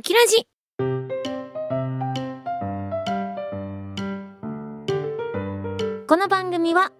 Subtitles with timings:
[0.00, 0.46] ウキラジ。
[6.06, 6.90] この番組は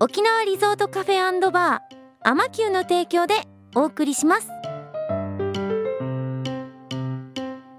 [0.00, 3.34] 沖縄リゾートカフェバーアマキューの提供で
[3.74, 4.48] お送りします。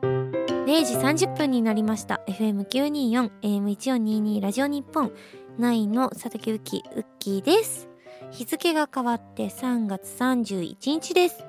[0.04, 2.22] 0時30分になりました。
[2.28, 5.12] FM924 AM1422 ラジオ日本。
[5.58, 7.90] 9の佐竹ウキウッキーです。
[8.30, 11.44] 日付が変わって3月31日です。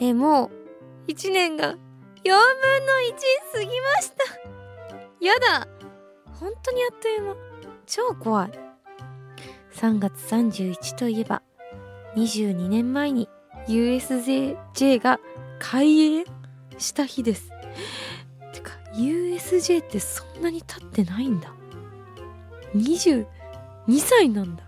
[0.00, 0.50] えー、も
[1.06, 1.76] う1年が
[2.24, 4.24] 4分の1過ぎました。
[5.20, 5.68] やだ。
[6.32, 7.36] 本当にあっという間。
[7.86, 8.50] 超怖い。
[9.74, 11.42] 3月31といえば
[12.16, 13.28] 22年前に
[13.68, 14.56] USJ
[15.00, 15.20] が
[15.58, 16.24] 開園
[16.78, 17.50] した日です。
[18.54, 21.52] てか USJ ってそんなに経ってないんだ。
[22.74, 23.26] 22
[23.98, 24.64] 歳なんだ。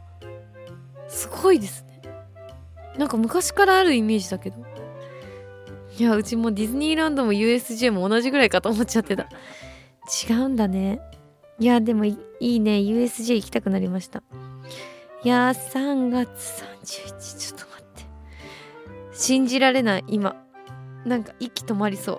[1.09, 2.02] すごいですね。
[2.98, 4.75] なんか昔からあるイメージだけど。
[5.98, 9.28] いやうちもディズニーランドも USJ も同じぐらいかと思っちゃってた。
[10.28, 11.00] 違うんだね。
[11.59, 12.79] いやでもいいね。
[12.79, 14.23] USJ 行きたくなりました。
[15.24, 18.04] いや3月31ちょっと待って。
[19.12, 20.37] 信じられない今。
[21.07, 22.18] なんか息止まりそう。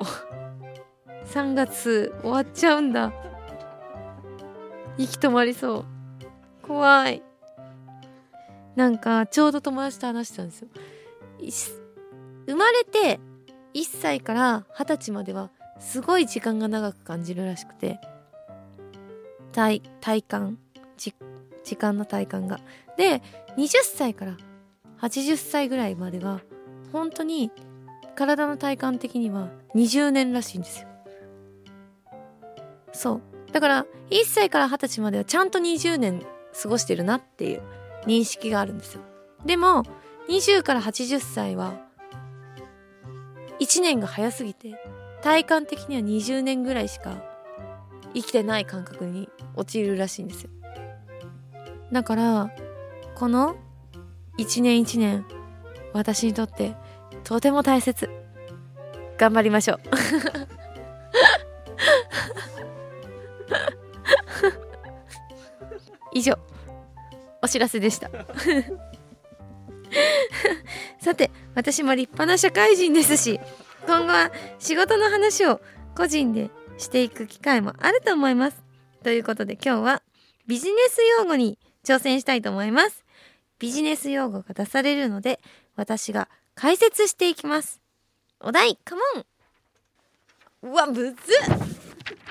[1.28, 3.14] 3月終わっちゃうんだ。
[4.98, 5.86] 息止まりそう。
[6.66, 7.22] 怖い。
[8.76, 10.68] なんかちょうど友達と話したんですよ。
[12.48, 13.20] 生まれて
[13.78, 18.00] 1歳から20歳まではすごい時間が長く感じるらしくて
[19.52, 20.58] 体体感
[21.64, 22.59] 時間の体感が。
[22.98, 23.22] で
[23.55, 24.38] 20歳から
[25.00, 26.42] 80歳ぐらいまでは
[26.92, 27.52] 本当に
[28.16, 30.88] 体の体感的には20年らしいんですよ。
[32.94, 36.25] そうだから1歳から20歳まではちゃんと20年
[36.59, 37.61] 過ごしてるなっていう
[38.08, 39.02] 認識があるんですよ。
[39.45, 39.83] でも
[40.30, 41.87] 20から80歳は
[43.60, 44.76] 1年が早すぎて
[45.22, 47.24] 体感的には20年ぐらいしか
[48.14, 50.50] 生きてない感覚に陥るらしいんですよ。
[51.92, 52.52] だから
[53.16, 53.56] この
[54.38, 55.26] 一年一年
[55.94, 56.76] 私にとって
[57.23, 58.10] とても大切。
[59.17, 59.80] 頑張りましょう。
[66.14, 66.38] 以上。
[67.42, 68.10] お知らせでした。
[71.58, 73.40] 私も立派な社会人ですし
[73.88, 75.60] 今後は仕事の話を
[75.95, 78.64] 個人でしていく機会もあると思います
[79.04, 80.04] ということで今日は
[80.48, 83.06] ビジネス用語に挑戦したいと思います。
[83.60, 85.40] ビジネス用語が出されるので、
[85.76, 87.82] 私が解説していきます。
[88.42, 91.14] お題、カモンうわ、むずっ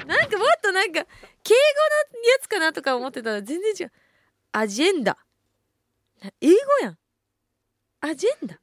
[0.07, 1.05] なんかもっとなんか、
[1.43, 3.93] 敬語のやつかなとか思ってたら全然違う。
[4.53, 5.19] アジェンダ。
[6.41, 6.99] 英語やん。
[8.01, 8.61] アジェンダ。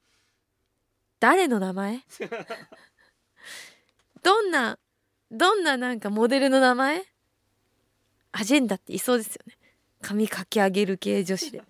[1.24, 2.04] 誰の名前？
[4.22, 4.78] どんな、
[5.32, 7.06] どんななんかモデルの名前？
[8.34, 9.58] アジェンダっていそうですよね。
[10.02, 11.64] 髪かき上げる系女子で。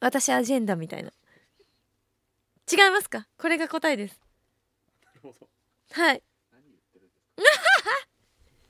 [0.00, 1.12] 私アジェンダみたいな。
[2.68, 3.28] 違いますか？
[3.38, 4.20] これが答えです。
[5.92, 6.22] はい。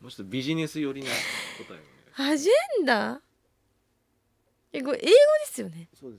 [0.02, 1.14] もうちょっとビジネス寄りな答
[1.74, 1.82] え
[2.30, 3.22] アジェンダ？
[4.74, 5.14] えこれ英語で
[5.46, 5.88] すよね。
[5.98, 6.18] そうで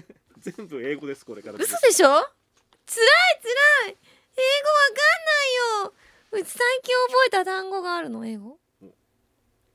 [0.00, 2.08] す全部英語ですこれから嘘でしょ？
[2.84, 3.08] つらい
[3.40, 3.44] つ
[3.86, 3.96] らい英語わ
[4.88, 4.92] か
[5.84, 8.58] んないようち最近覚えた単語があるの英語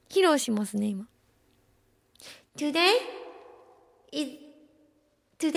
[0.09, 1.05] 披露しますね、今。
[2.55, 2.95] Today
[4.11, 4.31] is,
[5.37, 5.51] today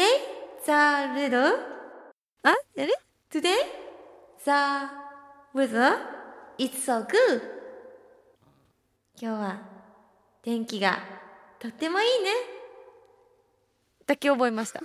[0.65, 1.54] the weather,
[2.43, 2.93] あ、やれ
[3.31, 3.54] ?Today
[4.44, 4.50] the
[5.54, 5.97] weather
[6.59, 7.41] is so good.
[9.20, 9.62] 今日は
[10.43, 10.99] 天気が
[11.59, 12.31] とってもいいね。
[14.10, 14.81] だけ覚えました。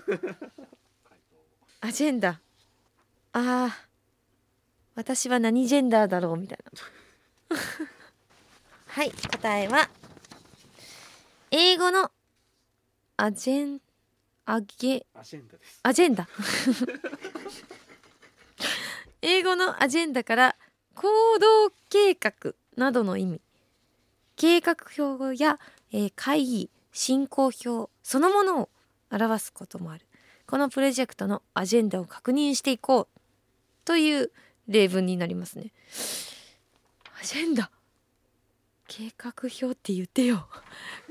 [1.81, 2.30] アジェンダ。
[2.30, 2.40] あ
[3.34, 3.78] あ、
[4.94, 6.59] 私は何ジェンダーだろうみたい
[7.50, 7.58] な。
[8.85, 9.90] はい答えは
[11.50, 12.12] 英語の
[13.18, 13.81] アジェン
[14.46, 16.28] アゲアジェンダですアジェンダ
[19.24, 20.56] 英語のアジェンダから
[20.94, 21.08] 行
[21.40, 23.41] 動計画などの意味
[24.35, 25.59] 計画表や、
[25.91, 28.70] えー、会議進行表そのものを
[29.11, 30.05] 表すこともある。
[30.47, 33.19] このプロジェクトのアジェンダを確認していこう
[33.84, 34.31] という
[34.67, 35.72] 例文になりますね。
[37.22, 37.72] アジェンダ。
[38.87, 40.47] 計画表って言ってよ。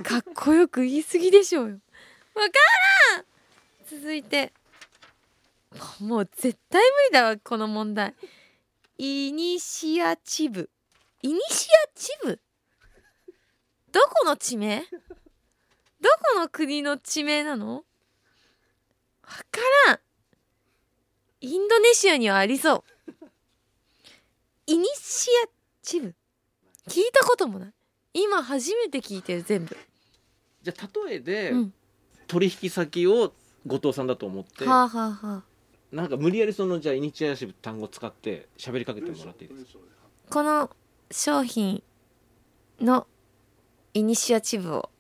[0.05, 1.79] かっこよく言い過ぎでしょうよ。
[2.35, 2.53] わか
[3.17, 3.25] らん！
[4.01, 4.53] 続いて。
[5.99, 8.15] もう絶対無理だわこの問題。
[8.99, 10.71] イニシアチブ。
[11.23, 12.41] イニシアチブ？
[13.91, 14.85] どこの地名？
[16.05, 17.77] どこの国の地名なの？
[17.77, 17.83] わ
[19.51, 19.99] からん。
[21.41, 22.85] インドネシアにはありそう。
[24.67, 25.49] イニシア
[25.81, 26.15] チブ。
[26.89, 27.73] 聞いたこともない。
[28.13, 29.75] 今初めて聞いてる全部、
[30.63, 31.73] じゃあ例えで、うん、
[32.27, 33.33] 取引先を
[33.67, 35.43] 後藤さんだと思って、はあはあはあ。
[35.91, 39.79] なんか無理やりそのじゃあイニシアチブ単語使って喋りかけてもらっていいですか？
[40.29, 40.71] この
[41.11, 41.83] 商品
[42.79, 43.07] の
[43.95, 44.91] イニシアチブを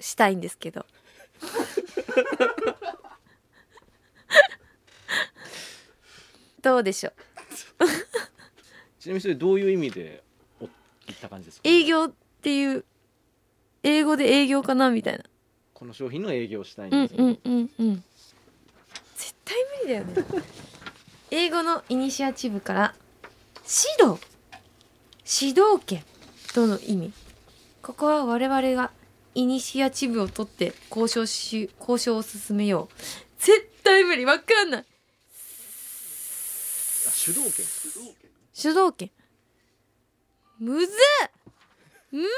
[0.00, 0.86] したいんですけど。
[6.62, 7.14] どうでしょう？
[8.98, 10.22] ちなみにそれどういう意味で
[10.60, 10.68] お
[11.06, 11.68] 言った感じですか？
[11.68, 12.12] 営業っ
[12.42, 12.84] ていう
[13.82, 15.24] 英語で営業かなみたいな。
[15.72, 18.04] この商品の営業をしたいんうんです、うんうんうん
[19.16, 20.14] 絶対無理だよね。
[21.30, 22.94] 英語のイニシアチブから
[23.60, 24.20] 指導。
[25.42, 26.04] 指導権。
[26.52, 27.12] との意味？
[27.82, 28.90] ここは我々が
[29.34, 32.94] イニシアチブを取って交渉し交渉を進めよう。
[33.38, 34.80] 絶対無理わかんない。
[34.80, 34.84] あ
[37.10, 37.66] 主導権。
[38.52, 39.10] 主導権。
[40.58, 40.88] むずっ。
[42.12, 42.36] むずっ絶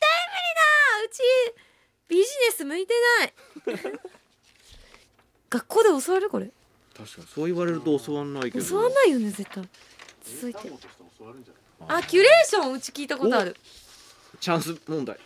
[0.00, 0.62] 対無理だ。
[1.04, 1.20] うち
[2.08, 2.26] ビジネ
[2.56, 3.34] ス向いてない。
[5.50, 6.50] 学校で教わるこれ？
[6.96, 8.64] 確かにそう言われると教わんないけど。
[8.64, 9.68] 教わんないよね絶対。
[10.24, 10.60] 続いて。
[11.88, 13.56] あキュレーションうち聞いたことある。
[14.40, 15.18] チャンス問題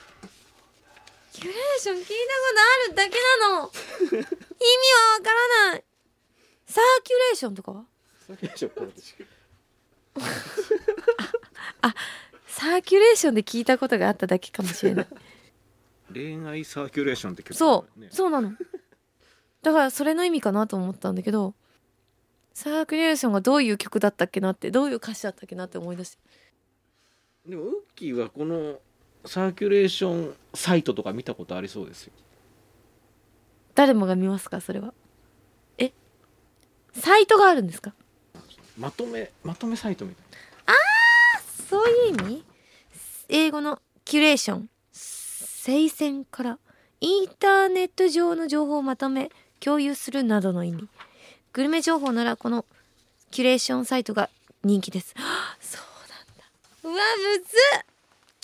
[1.34, 2.14] キュレーション聞いたこ
[2.54, 3.66] とあるだけなの。
[4.06, 5.84] 意味はわからない。
[6.64, 7.84] サーキュレーションとかは？
[12.46, 15.08] サーキュレーションで聞いたことがあっただけかもしれない。
[16.12, 18.10] 恋愛サーキュレーションって曲そう、ね。
[18.12, 18.52] そうなの。
[19.62, 21.54] だからそれの意味かなと思ったんだけど
[22.52, 26.18] サーキュレーションがどういう曲だったっけなってどういう歌詞だったっけなって思い出して。
[27.46, 28.80] でもウッキーはこの
[29.26, 32.12] サーキュレーションサイトとか見たことありそうですよ。
[33.74, 34.60] 誰もが見ますか？
[34.60, 34.94] それは。
[35.78, 35.92] え？
[36.92, 37.94] サイトがあるんですか？
[38.78, 40.24] まとめまとめサイトみたい
[41.68, 42.44] そういう意味？
[43.28, 44.68] 英語のキュレーション。
[44.92, 46.58] 聖戦から
[47.00, 49.30] インターネット上の情報をまとめ
[49.60, 50.88] 共有するなどの意味。
[51.54, 52.66] グルメ情報ならこの
[53.30, 54.28] キュレーションサイトが
[54.62, 55.14] 人気です。
[55.16, 55.82] はあそう
[56.84, 56.98] なんだ。
[56.98, 57.02] うわ
[57.38, 57.44] むず
[57.80, 57.84] っ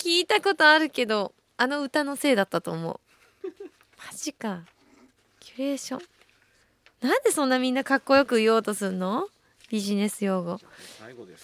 [0.03, 2.99] 聞いたことあるけどあの歌のせいだったと思う。
[4.11, 4.63] マジか。
[5.39, 7.07] キュレーション。
[7.07, 9.29] なんでそんなみんなかっこよく言おうとすんの？
[9.69, 10.59] ビジネス用語。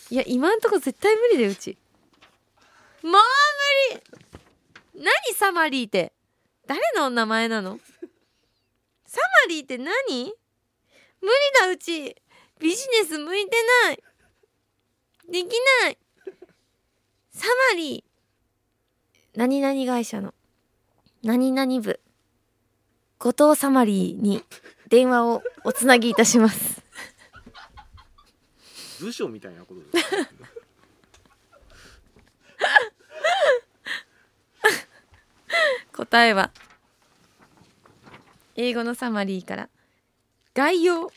[0.09, 1.77] いや今んとこ絶対無理だようち。
[3.03, 3.11] もう
[3.91, 5.03] 無理。
[5.05, 6.11] 何サマリーって？
[6.65, 7.79] 誰の名前なの？
[9.05, 10.33] サマリーって何？
[11.21, 12.15] 無理だうち。
[12.59, 13.51] ビジネス向いて
[13.85, 14.03] ない。
[15.29, 15.97] できない。
[17.31, 18.06] サマリー
[19.37, 20.33] 何々会社の
[21.21, 21.99] 何々部
[23.19, 24.43] 後藤サマリーに
[24.89, 26.81] 電話をおつなぎいたします。
[28.99, 30.27] 部署みたいなことですね
[35.95, 36.49] 答えは
[38.55, 39.69] 英語のサマリーから
[40.55, 41.11] 概要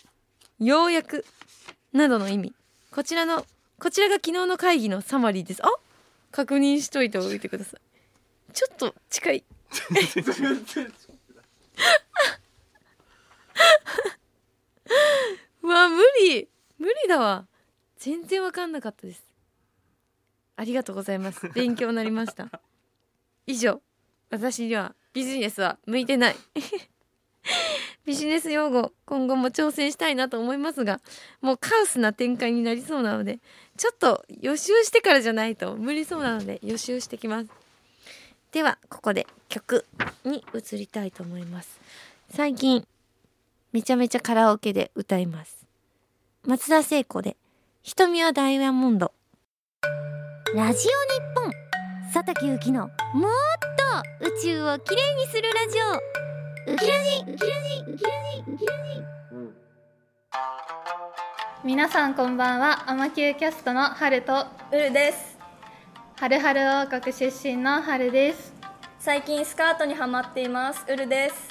[0.58, 1.24] 要約
[1.94, 2.52] などの意味。
[2.90, 3.46] こちらの
[3.78, 5.64] こちらが昨日の会議のサマリーです。
[5.64, 5.70] あ
[6.32, 7.80] 確認しといておいてください
[8.50, 9.44] ちょっと近い。
[15.62, 16.48] うわ無理。
[16.78, 17.46] 無理だわ。
[17.98, 19.22] 全然わかんなかったです。
[20.56, 21.48] ありがとうございます。
[21.50, 22.50] 勉強になりました。
[23.46, 23.80] 以上。
[24.30, 26.36] 私にはビジネスは向いてない。
[28.04, 31.00] ビジネス用語今後も挑戦したいなと思いますが
[31.40, 33.40] もうカオスな展開になりそうなので
[33.76, 37.50] ちょっと予習してからじゃないと無理そうなので予習してきます。
[38.52, 39.86] ではここで曲
[40.24, 41.80] に移りたいと思います。
[42.34, 42.84] 最近
[43.72, 45.66] めちゃめちゃカラオケで歌います。
[46.44, 47.36] 松田聖子で
[47.82, 49.12] 瞳はダイヤモンド。
[50.54, 51.52] ラジオ日本。
[52.12, 52.90] 佐竹ゆきのもっ
[54.20, 55.78] と宇宙をきれいにするラジ
[56.68, 56.72] オ。
[56.72, 59.00] ウキラジウキラジウキラジウキラジ。
[61.62, 62.90] 皆さんこんばんは。
[62.90, 65.39] アマキューキャストの春とウルです
[66.20, 68.52] はるはる王国出身の春です。
[68.98, 70.84] 最近スカートにハマっています。
[70.86, 71.48] ウルです。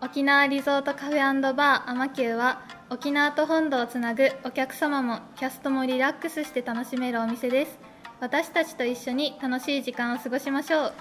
[0.00, 7.78] 沖縄リゾートカフェバーアマキューは沖縄と本土をつなぐお客様もキャストもリラックスして楽しめるお店です。
[8.18, 10.92] 私たちと一緒に楽しい時間を過ごしましょう。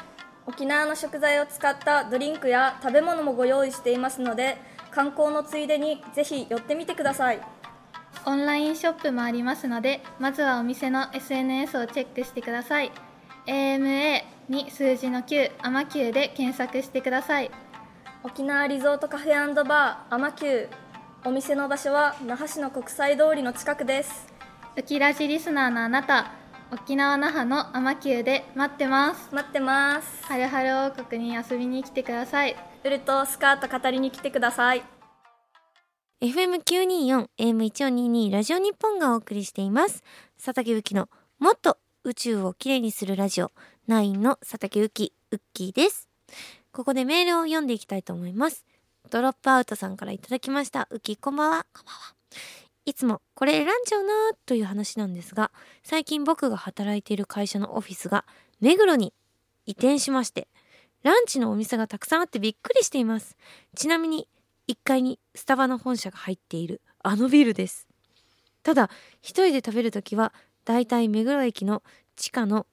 [0.46, 4.58] 沖縄の食材を使ったドリンクや食べ物もご用意していますので
[4.92, 7.42] 観光のついでにぜひ寄ってみてください
[8.26, 12.92] オンラインショップもありますのでまずはお店の SNS をチェックしてください。
[13.46, 17.52] AMA に数字の9アマキューで検索してください。
[18.24, 20.70] 沖縄リゾートカフェバーアマキュー。
[21.26, 24.28] お店の場所は那覇市の国際通りの近くです。
[24.76, 26.32] ウキラジリスナーのあなた
[26.72, 29.34] 沖縄那覇のアマキューで待ってます。
[29.34, 30.26] 待ってます。
[30.26, 32.56] はるはる王国に遊びに来てください。
[32.82, 34.99] ウルトスカート語りに来てください
[36.22, 40.04] FM924 AM1422 ラジオ日本がお送りしています。
[40.36, 41.08] 佐竹ゆきの
[41.40, 43.54] もっと宇宙をきれいにするラジオ
[43.88, 46.10] 9の佐竹ゆきウッキーです。
[46.74, 48.66] ここでメールを読んでいきたいと思います。
[49.10, 50.90] ドロップアウトさんからいただきました。
[50.92, 51.66] ウッキーこんばんは。
[51.74, 52.14] こんばんは
[52.84, 54.10] いつもこれ選んじゃうな
[54.46, 55.52] という話なんですが
[55.84, 58.26] 最近僕が働いている会社のオフィスが
[58.60, 59.14] 目黒に
[59.68, 60.48] 移転しまして
[61.04, 63.38] ランチのお店がたくさんあってびっくりしています。
[63.76, 64.28] ちなみに
[64.70, 66.82] 1階にスタバの本社が入っている。
[67.02, 67.88] あのビルです。
[68.62, 68.90] ただ
[69.22, 70.32] 一人で食べるときは
[70.64, 71.82] だいたい目黒駅の
[72.16, 72.68] 地下の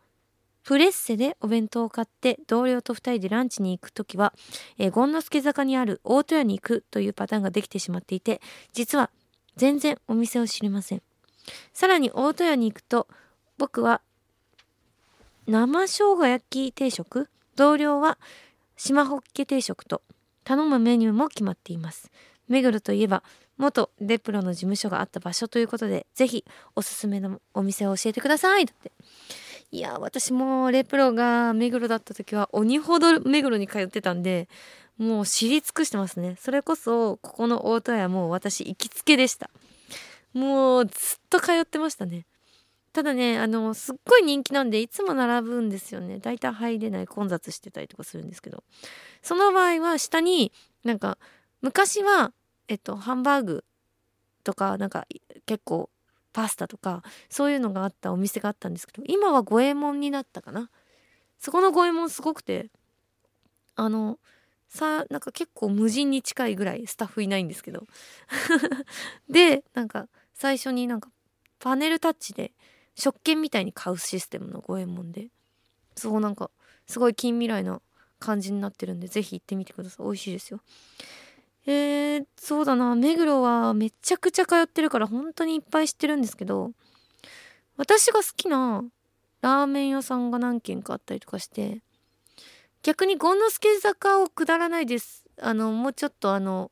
[0.63, 4.35] プレッセでお弁当を買って同僚と2人でランチに行くときは、
[4.79, 8.41] え、権之助坂にある大戸屋に行くというパターンができてしまっていて
[8.73, 9.11] 実は
[9.57, 11.03] 全然お店を知りません。
[11.73, 13.07] さらに大戸屋に行くと
[13.57, 14.03] 僕は
[15.47, 17.29] 生生姜焼き定食？
[17.55, 18.19] 同僚は
[18.77, 20.03] 島ホッケ定食と
[20.47, 22.09] 頼むメニューも決まっています。
[22.47, 23.25] 目黒といえば
[23.59, 26.45] 元レプロの事務所があった場所ということでぜひ
[26.77, 28.65] おすすめのお店を教えてください。
[28.65, 28.93] だって
[29.73, 34.49] いや私もレプロが目黒だった時は鬼ほど目黒に通ってたんで
[34.97, 36.37] もう知り尽くしてますね。
[36.39, 39.51] それこそここの大戸屋も私行きつけでした。
[40.33, 40.95] もうずっ
[41.29, 42.25] と通ってましたね。
[42.97, 46.19] ただねあのすっごい人気なんでいつも並ぶんですよね。
[46.19, 48.65] だいたい入れない混雑してたりとかするんですけど。
[49.21, 50.51] その場合は下に
[50.83, 51.19] なんか
[51.61, 52.33] 昔は
[52.69, 53.65] えっとハンバーグ
[54.45, 55.07] とかなんか
[55.45, 55.91] 結構
[56.33, 60.71] パスタとかそういうのがあったお店があったんですけど今は五右衛門になったかな。
[61.39, 62.71] そこの五右衛門すごくて
[63.75, 64.19] あの
[64.69, 67.87] さなんか結構無人に近いぐらいスタッフいないんですけど。
[69.29, 71.11] でなんか最初になんか
[71.59, 72.53] パネルタッチで
[72.97, 75.29] 食券みたいに買うシステムの五右衛門で。
[75.97, 76.51] そうなんか
[76.87, 77.81] すごい近未来な
[78.19, 80.07] 感じになってるんで是非行ってみてください。
[80.07, 80.61] 美味しいですよ。
[81.67, 82.95] えー、そうだな。
[82.95, 86.73] 目黒はめちゃくちゃ通ってるから本当にいっぱい知ってるんですけど
[87.77, 88.85] 私が好きな
[89.43, 91.83] ラーメン屋さんが何軒かあったりとかして
[92.83, 95.25] 逆に権之助坂を下らないです。
[95.41, 96.71] あのもうちょっとあの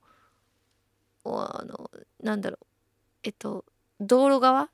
[1.24, 1.90] あの
[2.22, 2.66] なんだろう。
[3.24, 3.64] えっと
[4.00, 4.70] 道路側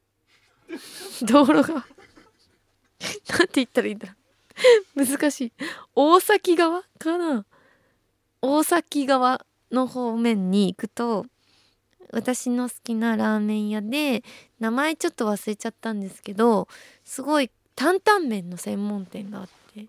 [1.26, 1.84] 道路側
[3.28, 4.14] なんて言ったらいいんだ
[4.94, 5.52] 難しい。
[5.94, 7.46] 大崎側かな。
[8.42, 11.26] 大崎側の方面に行くと
[12.12, 14.22] 私の好きなラーメン屋で
[14.58, 16.68] 名前ちょっと忘れちゃったんですけど
[17.04, 19.86] すごい担々麺の専門店があって。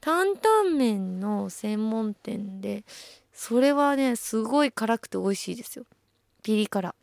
[0.00, 2.84] 担々麺の専門店で
[3.32, 5.84] それはねすごい辛くて美味しいですよ。
[6.44, 6.94] ピリ辛。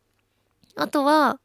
[0.75, 1.39] あとは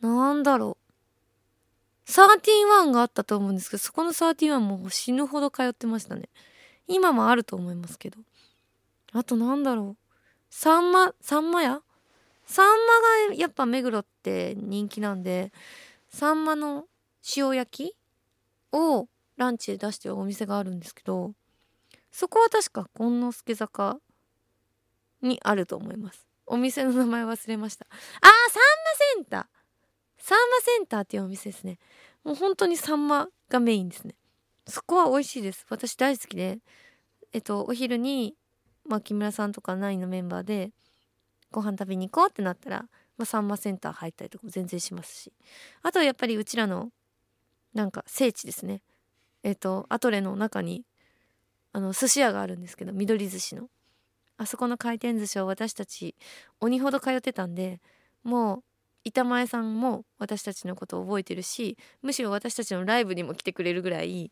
[0.00, 2.10] なんだろう。
[2.10, 6.28] サーティワンがあったと思うんですけどそこのサーティワンも死ぬほど通ってましたね。
[6.88, 8.18] 今もあると思いますけど。
[9.12, 10.04] あとなんだろう。
[10.50, 11.82] サンマサンマ屋？
[12.46, 12.66] サン
[13.28, 15.52] マがやっぱ目黒って人気なんで
[16.08, 16.86] サンマの
[17.36, 17.96] 塩焼き？
[18.72, 21.32] をランチで出してるお店があるんですけど
[22.12, 23.98] そこは確か権之助坂
[25.22, 26.26] にあると思います。
[26.46, 27.86] お店の名前忘れました。
[27.90, 28.62] あーサン
[29.16, 29.59] マセンター！
[30.20, 31.78] サンマセンターっていうお店ですね。
[32.24, 34.14] もう本当にサンマがメインですね。
[34.66, 35.66] そこは美味しいです。
[35.68, 36.58] 私大好きで
[37.32, 38.36] えっとお昼に
[38.90, 40.72] まあ、木村さんとかナインのメンバーで
[41.52, 42.78] ご飯食べに行こうってなったら、
[43.18, 45.32] まあ、サンマセンター入ったりとかも全然しますし。
[45.82, 46.90] あとはやっぱりうちらの
[47.72, 48.82] なんか聖地ですね。
[49.42, 50.84] えっ、とアトレの中に
[51.72, 53.68] あの寿司屋があるんですけど緑寿司の。
[54.36, 56.16] あそこの回転寿司を私たち
[56.60, 57.80] 鬼ほど通ってたんで
[58.24, 58.64] もう
[59.04, 64.30] 板前さんも私たちのことを覚えてるしむしろ私たちのライブにも来てくれるぐらい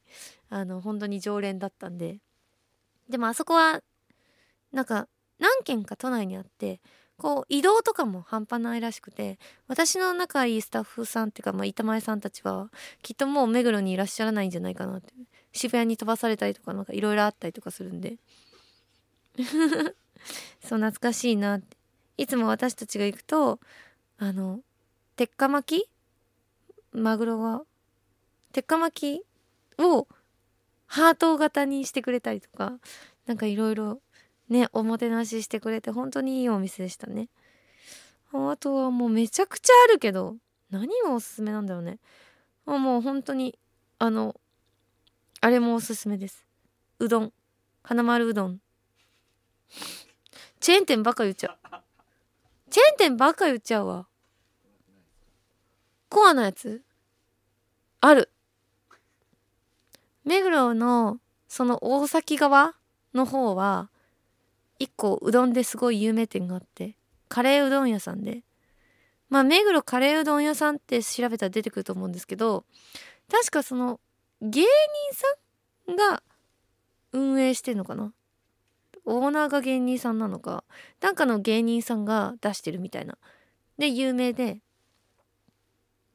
[0.50, 2.18] あの本当に常連だったんで。
[3.08, 3.80] でもあそこは
[4.70, 5.08] なんか
[5.38, 6.80] 何軒か都内にあって
[7.16, 12.70] こう移動とかも半端ないらしくて私の仲いいスタッフさんっていうか、まあ、板前さんたちは
[13.02, 15.12] きっともう目黒にいらっしゃらないんじゃないかなって。
[15.52, 18.18] 渋谷に飛ばされたりとかなんかいろいろあったりとかするんで。
[20.62, 21.76] そう懐かしいなって。
[22.16, 23.60] いつも私たちが行くと
[24.18, 24.60] あの
[25.16, 25.88] 鉄火巻き？
[26.92, 27.62] マグロが？
[28.52, 30.08] 鉄火巻きを
[30.87, 32.78] ハート型にしてくれたりとか
[33.26, 34.00] なんかいろいろ
[34.48, 37.28] ねおもてなししてくれて本当にいいお店でしたね。
[38.32, 40.37] あとはもうめちゃくちゃあるけど
[40.70, 41.98] 何がおすすめなんだろうね。
[42.66, 43.58] あもう本当に
[43.98, 44.34] あの
[45.40, 46.44] あれもおすすめです。
[46.98, 47.32] うどん。
[47.82, 48.58] 花丸うどん。
[50.60, 51.76] チェーン店ばっか言っちゃう。
[52.78, 54.06] チェーン店ばっか言っちゃうわ。
[56.08, 56.80] コアなやつ？
[58.00, 58.30] ある。
[60.25, 61.18] 目黒の
[61.49, 62.76] その大崎側
[63.14, 63.90] の方は
[64.78, 66.94] 一個うどんですごい有名店があって
[67.28, 68.44] カレーうどん屋さんで。
[69.28, 72.64] まあ目黒カレーうどん屋さんって調べたら出てくると思うんですけど
[73.28, 73.99] 確かその
[74.40, 74.68] 芸人
[75.14, 75.26] さ
[75.92, 76.23] んが
[77.11, 78.12] 運営してんのかな？
[79.08, 80.64] オーナーが芸人さんなのか
[81.00, 83.16] なんかの芸人さんが出してるみたいな。
[83.78, 84.60] で有名で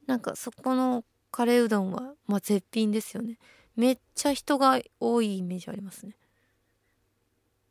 [0.06, 3.38] なんかそこのカレーうどんはまあ絶品ですよね。
[3.74, 6.14] めっちゃ人が多いイメージありますね。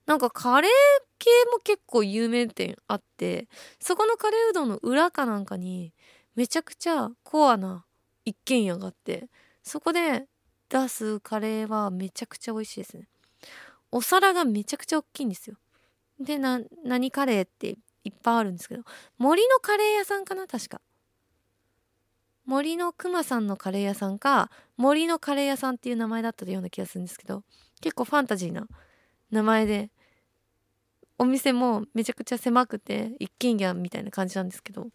[0.06, 0.72] なんかカレー
[1.18, 3.48] 系も結構有名店あって
[3.80, 5.94] そこのカレーうどんの裏かなんかに
[6.36, 7.86] めちゃくちゃコアな
[8.26, 9.30] 一軒家があって
[9.64, 10.26] そこで
[10.68, 13.08] 出すカレーはめちゃくちゃ美味しいですね。
[13.94, 15.56] お皿がめちゃくちゃ大きいんですよ。
[16.20, 18.84] でな何カレーっていっぱいあるんですけど。
[19.20, 20.48] 森のカレー屋さんかな？
[20.48, 20.82] 確か。
[22.46, 27.44] 森のくまさんのカレー屋さんか森のカレー屋さんっていう名前だったような気がするんですけど。
[27.82, 28.68] 結構ファンタジーな
[29.30, 29.92] 名前で
[31.20, 34.88] お店もめちゃくちゃ狭くて一軒家みたいな感じなんですけど。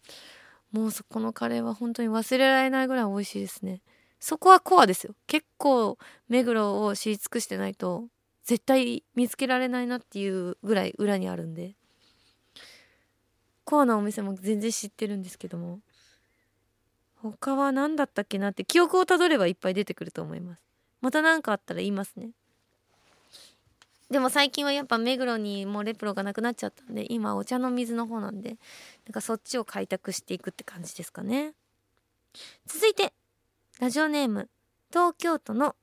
[0.71, 3.81] もうそこのカレーは本当に忘れられないぐらい美味しいですね。
[4.19, 5.15] そこはコアですよ。
[5.25, 8.05] 結構目黒を知り尽くしてないと
[8.49, 11.75] 絶対見つけられないなっていうぐらい裏にあるんで。
[13.63, 15.81] コアなお店も全然知ってるんですけども。
[17.21, 20.61] 他は何だったっけなって記憶をたどればいっぱい出てくると思います。
[20.99, 22.31] また何かあったら言いますね。
[24.09, 28.57] でも最近はやっぱ目黒にもうレプロがなくなっちゃったんで今お茶の水の方なんで
[29.05, 31.53] なんかそっちを開拓していくって感じですかね。
[32.65, 33.13] 続いて
[33.79, 34.49] ラジオネーム
[34.89, 35.75] 東京都の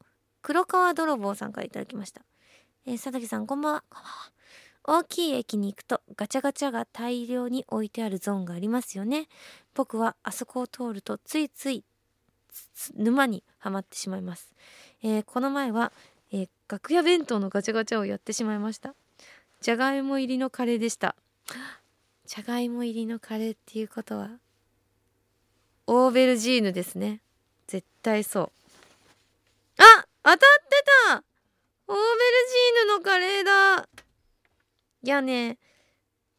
[0.42, 2.25] 黒川泥棒さんから頂きました。
[2.88, 3.84] えー、佐竹さんこんばんは。
[4.84, 9.26] 大きい駅に行くとガチャガチャが大量に置いてあるゾーンがありますよね。
[9.74, 11.82] 僕はあそこを通るとついつい
[12.94, 14.52] 沼にはまってしまいます、
[15.02, 15.92] えー、この前は、
[16.32, 18.94] えー、楽屋弁当のガチャガチャをやってしまいました。
[19.60, 21.16] じゃがいも入りのカレーでした。
[22.24, 24.30] じゃがいも入りのカレーっていうことは
[25.88, 27.20] オーベルジーヌですね。
[27.66, 28.50] 絶対そう。
[29.78, 30.65] あ当たった！
[31.88, 33.88] オーベルジーヌのカレーだ。
[35.02, 35.58] いやね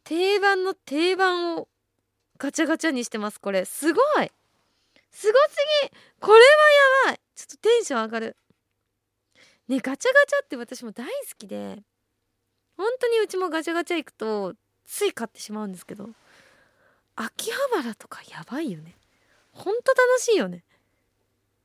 [0.04, 1.68] 定番の定番を
[2.38, 3.64] ガチャガチャにしてますこれ。
[3.64, 4.30] すごい。
[5.10, 5.90] すごすぎ。
[6.20, 6.38] これは
[7.06, 7.20] やばい。
[7.34, 8.36] ちょっとテンション上がる。
[9.68, 11.78] ねガチャガチャって私も大好きで
[12.76, 14.54] 本当にうちもガチャガチャ行くと
[14.86, 16.08] つい買ってしまうんですけど
[17.16, 18.94] 秋葉原とかやばいよね。
[19.52, 20.64] ほんと楽しいよね。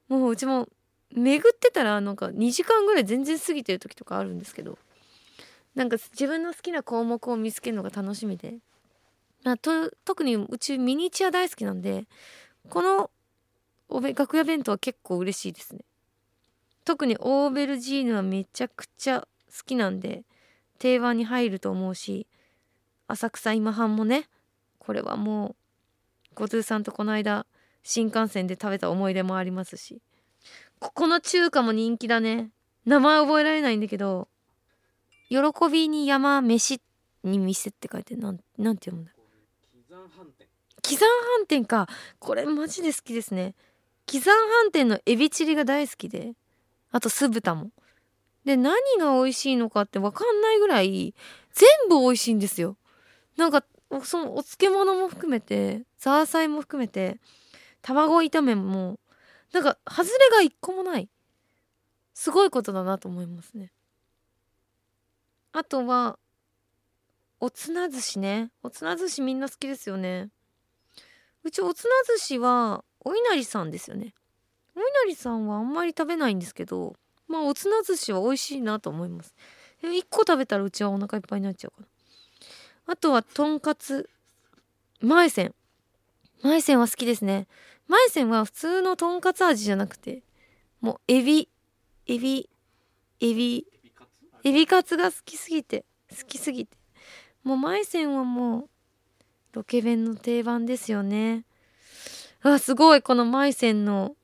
[0.09, 0.67] もううちも
[1.15, 4.77] 巡ってたらなんか2時間ぐらい全然過ぎてる時とかあるんですけど
[5.75, 8.55] なんか自分の好きな項目を見つけるのが楽しみで。
[9.45, 12.05] あと特にうちミニチュア大好きなんで
[12.69, 13.11] この
[13.89, 15.81] おべ楽屋弁当は結構嬉しいですね。
[16.85, 19.27] 特にオーベルジーヌはめちゃくちゃ好
[19.65, 20.23] きなんで
[20.79, 22.27] 定番に入ると思うし
[23.07, 24.27] 浅草今半もね
[24.79, 25.55] これはも
[26.31, 27.45] うゴトゥさんとこの間
[27.83, 30.01] 新幹線で食べた思い出もありますし。
[30.83, 32.51] ここの中華も人気だね。
[32.85, 34.27] 名前覚えられないんだけど
[35.29, 35.37] 喜
[35.71, 36.81] びに山飯
[37.23, 39.11] に店って書いてなんなんて読むんだ？
[40.81, 41.07] 喜山
[41.39, 41.63] 飯店。
[41.63, 41.87] か。
[42.19, 43.55] これマジで好きですね。
[44.05, 46.33] 喜山飯店のエビチリが大好きで
[46.91, 47.69] あと酢豚も。
[48.43, 51.15] で何が美味しいのかって分かんないぐらい
[51.53, 52.75] 全部美味しいんですよ。
[53.37, 53.63] なんか
[54.03, 57.19] そのお漬物も含めてザーサイも含めて
[57.81, 58.99] 卵炒めも
[59.53, 61.07] なんか外れが一個もない。
[62.13, 63.71] すごいことだなと思いますね。
[65.51, 66.17] あとは
[67.39, 68.51] おつな寿司ね。
[68.63, 70.29] おつな寿司みんな好きですよね。
[71.43, 74.13] うちおつな寿司はお稲荷さんですよね。
[74.75, 76.95] お稲荷さんはあんまり食べないんですけど
[77.27, 79.35] まあおつな寿司は美味しいなと思います。
[79.83, 81.87] 1個食べたらうちはお腹いっぱいになっちゃうかな。
[82.93, 84.09] あとはとんかつ。
[84.99, 85.53] 前線
[86.41, 87.47] 前線は好きですね。
[87.87, 90.23] 前線は普通のとんかつ味じゃなくて
[90.81, 91.49] もうエビ
[92.07, 92.49] エビ
[93.19, 93.67] エビ
[94.43, 96.77] エビカツが好きすぎて好きすぎて。
[97.43, 98.69] もう前線はもう
[99.51, 101.43] ロケ弁の定番ですよね。
[102.41, 103.01] あすごい。
[103.01, 104.15] このマイセンの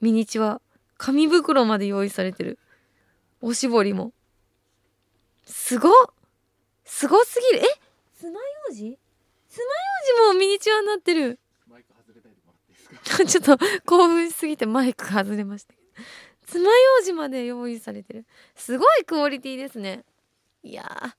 [0.00, 0.60] ミニチュア
[0.96, 2.58] 紙袋まで用意されてる。
[3.40, 4.12] おしぼりも。
[5.44, 5.90] すご
[6.84, 7.64] すごすぎる。
[7.64, 7.68] え
[8.16, 8.38] 爪楊
[8.70, 8.76] 枝？
[8.76, 8.96] 爪楊
[10.28, 11.40] 枝もミニチュアになってる。
[13.26, 15.74] ちょっと興奮しすぎてマイク外れました
[16.46, 16.70] 爪楊
[17.04, 18.26] 枝まで用意されてる。
[18.56, 20.04] すごいクオリティですね。
[20.62, 21.14] いや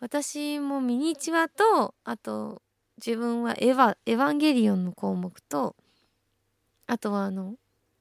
[0.00, 2.60] 私もミニチュアとあと
[2.96, 5.76] 自分はエヴァエヴァンゲリオンの項目と
[6.88, 7.54] あとはあの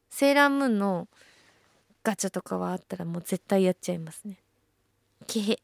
[0.10, 1.08] セーラームーンの
[2.04, 4.40] ガチャとかはあったらもう絶対やっちゃいますね。
[5.28, 5.60] けへ。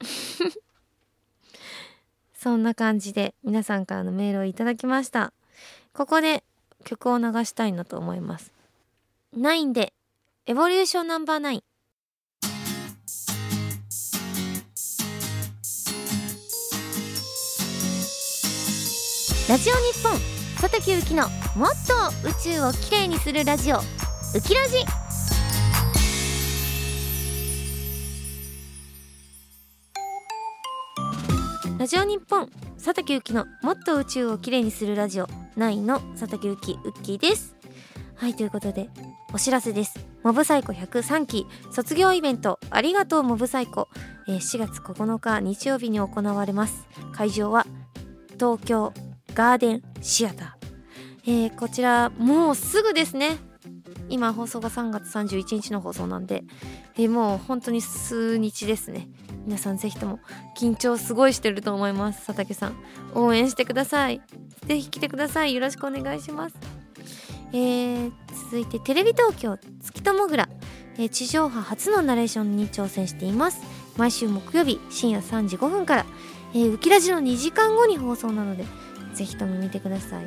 [2.34, 5.34] そんな感じで皆さんからのメールをいただきました。
[5.94, 6.42] ここで
[6.84, 8.52] 曲を流したいなと思います。
[9.36, 9.92] 9で
[10.44, 11.62] エボリューションナンバー9
[19.48, 20.18] ラジオ日本
[20.60, 21.94] 佐竹ゆきのもっと
[22.28, 23.76] 宇宙をきれいにするラジオ。
[23.76, 23.80] ウ
[24.40, 24.78] キラジ。
[31.78, 35.43] ラジオ日本佐竹ゆきのもっと宇宙をきれいにするラジオ。
[35.56, 37.54] 9の佐竹ゆきウッキーです。
[38.16, 38.88] はいということで
[39.32, 40.06] お知らせです。
[40.22, 42.58] モブサイコ103期卒業イベント。
[42.70, 43.88] ありがとうモブサイコ、
[44.28, 46.86] えー4月9日日曜日に行われます。
[47.12, 47.66] 会場は
[48.34, 48.92] 東京
[49.34, 53.38] ガーデンシアター、えーこちらもうすぐですね。
[54.08, 56.44] 今放送が3月31日の放送なんで、
[56.96, 59.08] えーもう本当に数日ですね。
[59.44, 60.20] 皆さんぜひとも
[60.56, 62.26] 緊張すごいしてると思います。
[62.26, 62.76] 佐竹さん。
[63.14, 64.20] 応援してください。
[64.66, 65.54] ぜひ来てください。
[65.54, 66.56] よろしくお願いします。
[67.52, 68.12] えー
[68.50, 70.48] 続いてテレビ東京月ともぐら、
[70.96, 73.62] えー地上波初のナレーションに挑戦しています。
[73.96, 76.06] 毎週木曜日深夜3時5分から、
[76.52, 78.64] えー、ウキラジの2時間後に放送なので
[79.14, 80.26] ぜひとも見てください。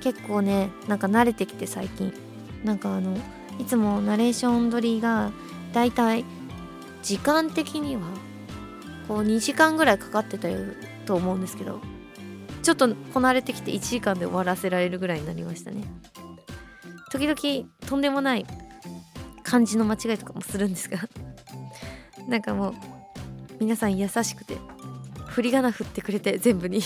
[0.00, 2.12] 結構ねなんか慣れてきて最近。
[2.64, 3.16] なんかあの
[3.60, 5.30] いつもナレーション撮りが
[5.74, 6.24] だいたい
[7.02, 8.02] 時間的には
[9.08, 10.48] こう2時間ぐらいかかってた
[11.06, 11.80] と思うんですけど
[12.62, 15.84] ちょっとこなれてきて1時間で終わらせられるぐらいになりましたね。
[17.10, 18.46] 時々とんでもない
[19.44, 20.98] 漢字の間違いとかもするんですが
[22.26, 22.74] なんかもう
[23.60, 24.56] 皆さん優しくて
[25.26, 26.80] 振り仮名振ってくれて全部に。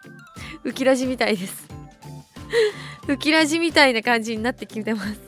[0.64, 1.66] ウキラジみたいです。
[3.08, 5.20] ウキラジみたいな感じになってきてます。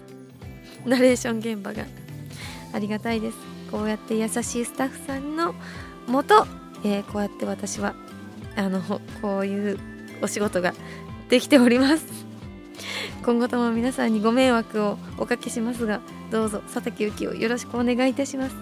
[0.84, 1.84] ナレーション現場が。
[2.72, 3.36] ありがたいです。
[3.70, 5.54] こうやって優しいスタッフさんの
[6.10, 6.46] もと、
[6.84, 7.94] えーこうやって私は
[8.56, 8.82] あの
[9.22, 9.78] こういう
[10.22, 10.74] お仕事が
[11.28, 12.04] できております。
[13.24, 18.56] 今後とも皆さんにご迷惑をおかけしますがどうぞ佐竹ゆきをよろしくお願いいたします。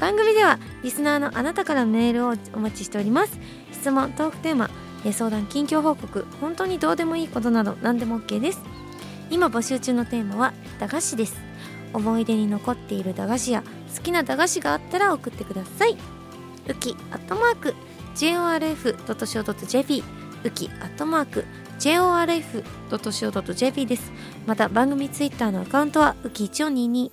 [0.00, 3.38] 番組ではリスナーのあなたからメールをお待ちしております。
[3.72, 4.70] 質問トークテーマ
[5.04, 8.60] えー相談近況報告本当にどうでもいいことなど何でも OK です。
[9.30, 11.36] 今募集中のテーマは駄菓子です。
[11.92, 13.62] 思い出に残っている駄菓子や
[13.94, 15.96] 好きな駄菓子があったら送ってください。
[16.68, 17.74] ウキアットマーク
[18.14, 20.04] JORF.CO.JP
[20.44, 21.44] ウキアットマーク
[21.78, 24.12] JORF.CO.JP です。
[24.46, 27.10] また番組ツイッターのアカウントはウキ1422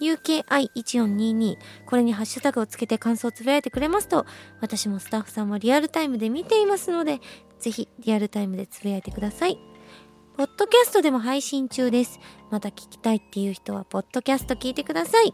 [0.00, 4.26] UKI1422 これにハッシュタグをつけて感想をつぶやいてくれますと
[4.60, 7.20] 私もスタッフさんもリアルタイムで見ていますので
[7.58, 9.58] ぜひリアルタイムでつぶやいてください。
[10.36, 12.18] ポッドキャストでも配信中です。
[12.50, 15.32] また聞きたいっていう人はポッドキャスト聞いてください。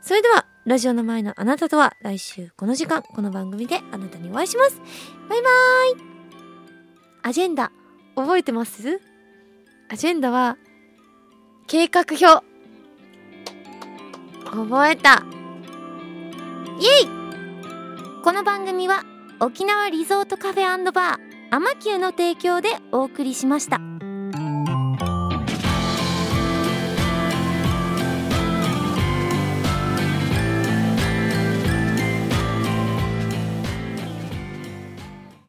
[0.00, 4.80] それではラジオの前のあなたとは来週この時間この番組であなたにお会いします。
[5.28, 6.04] バイバーイ。
[7.22, 7.70] アジェンダ
[8.16, 9.00] 覚えてます？
[9.88, 10.58] アジェンダは
[11.68, 12.44] 計画表。
[14.44, 15.24] 覚えた。
[16.80, 17.08] イエイ。
[18.24, 19.04] この番組は
[19.38, 21.18] 沖縄リゾートカフェバー
[21.52, 23.80] アマキューの提供でお送りしました。